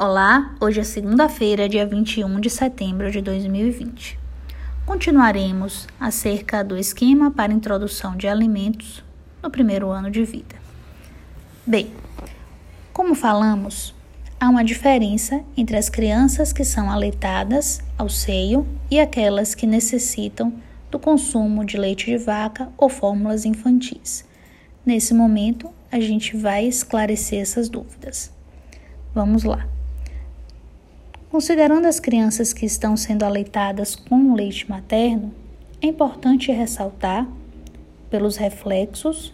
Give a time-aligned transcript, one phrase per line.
[0.00, 4.16] Olá, hoje é segunda-feira, dia 21 de setembro de 2020.
[4.86, 9.02] Continuaremos acerca do esquema para introdução de alimentos
[9.42, 10.54] no primeiro ano de vida.
[11.66, 11.90] Bem,
[12.92, 13.92] como falamos,
[14.38, 20.52] há uma diferença entre as crianças que são aleitadas ao seio e aquelas que necessitam
[20.92, 24.24] do consumo de leite de vaca ou fórmulas infantis.
[24.86, 28.32] Nesse momento, a gente vai esclarecer essas dúvidas.
[29.12, 29.66] Vamos lá.
[31.38, 35.32] Considerando as crianças que estão sendo aleitadas com leite materno,
[35.80, 37.28] é importante ressaltar,
[38.10, 39.32] pelos reflexos,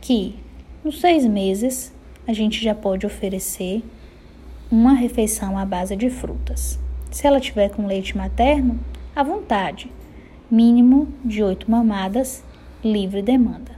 [0.00, 0.34] que
[0.82, 1.92] nos seis meses
[2.26, 3.84] a gente já pode oferecer
[4.70, 6.78] uma refeição à base de frutas.
[7.10, 8.80] Se ela tiver com leite materno,
[9.14, 9.92] à vontade,
[10.50, 12.42] mínimo de oito mamadas,
[12.82, 13.72] livre demanda.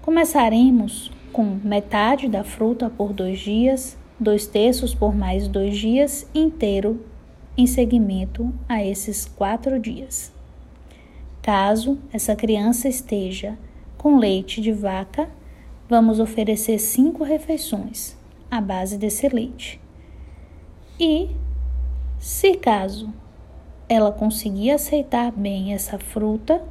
[0.00, 7.04] Começaremos com metade da fruta por dois dias dois terços por mais dois dias inteiro
[7.56, 10.30] em seguimento a esses quatro dias.
[11.40, 13.58] Caso essa criança esteja
[13.96, 15.28] com leite de vaca,
[15.88, 18.16] vamos oferecer cinco refeições
[18.50, 19.80] à base desse leite.
[20.98, 21.30] E,
[22.18, 23.12] se caso
[23.88, 26.62] ela conseguir aceitar bem essa fruta,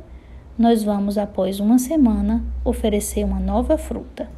[0.57, 4.29] nós vamos, após uma semana, oferecer uma nova fruta.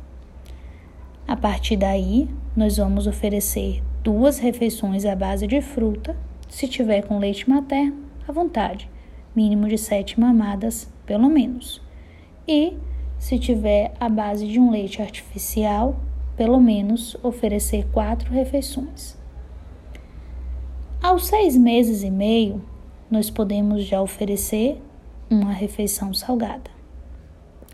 [1.32, 6.14] A partir daí, nós vamos oferecer duas refeições à base de fruta,
[6.50, 8.90] se tiver com leite materno, à vontade,
[9.34, 11.82] mínimo de sete mamadas, pelo menos.
[12.46, 12.78] E,
[13.18, 15.96] se tiver à base de um leite artificial,
[16.36, 19.18] pelo menos oferecer quatro refeições.
[21.02, 22.62] Aos seis meses e meio,
[23.10, 24.82] nós podemos já oferecer
[25.30, 26.81] uma refeição salgada.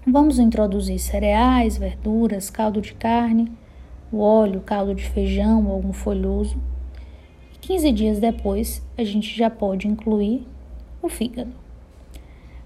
[0.09, 3.51] Vamos introduzir cereais, verduras, caldo de carne,
[4.09, 6.57] o óleo, caldo de feijão algum folhoso.
[7.53, 10.47] E 15 dias depois, a gente já pode incluir
[11.01, 11.51] o fígado.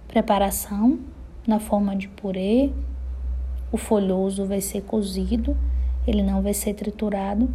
[0.08, 1.00] Preparação
[1.48, 2.72] na forma de purê.
[3.72, 5.58] O folhoso vai ser cozido,
[6.06, 7.50] ele não vai ser triturado,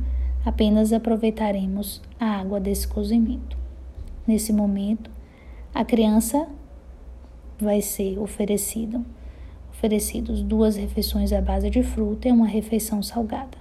[0.45, 3.57] apenas aproveitaremos a água desse cozimento.
[4.27, 5.09] Nesse momento,
[5.73, 6.49] a criança
[7.61, 9.01] vai ser oferecida
[9.77, 13.59] oferecidos duas refeições à base de fruta e uma refeição salgada.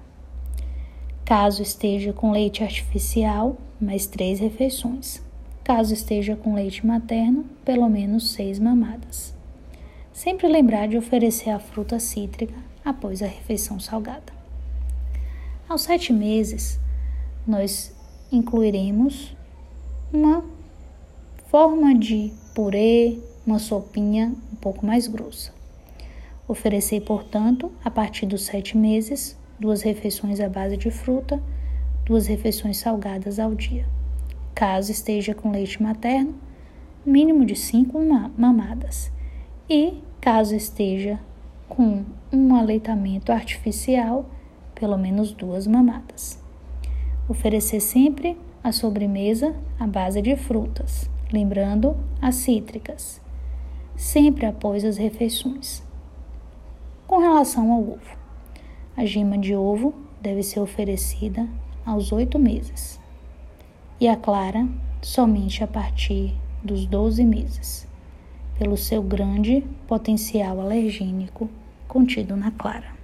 [1.26, 5.22] Caso esteja com leite artificial, mais três refeições.
[5.64, 9.36] Caso esteja com leite materno, pelo menos seis mamadas.
[10.14, 14.34] Sempre lembrar de oferecer a fruta cítrica após a refeição salgada.
[15.68, 16.80] Aos sete meses,
[17.46, 17.94] nós
[18.32, 19.36] incluiremos
[20.14, 20.46] uma
[21.48, 25.55] forma de purê, uma sopinha um pouco mais grossa.
[26.48, 31.42] Oferecer, portanto, a partir dos sete meses, duas refeições à base de fruta,
[32.06, 33.88] duas refeições salgadas ao dia.
[34.54, 36.36] Caso esteja com leite materno,
[37.04, 38.00] mínimo de cinco
[38.38, 39.12] mamadas.
[39.68, 41.20] E, caso esteja
[41.68, 44.30] com um aleitamento artificial,
[44.76, 46.40] pelo menos duas mamadas.
[47.28, 53.20] Oferecer sempre a sobremesa à base de frutas, lembrando as cítricas,
[53.96, 55.84] sempre após as refeições.
[57.16, 58.18] Com relação ao ovo,
[58.98, 61.48] a gema de ovo deve ser oferecida
[61.86, 63.00] aos oito meses
[64.02, 64.68] e a clara
[65.02, 67.88] somente a partir dos 12 meses,
[68.60, 71.50] pelo seu grande potencial alergênico
[71.88, 72.95] contido na clara.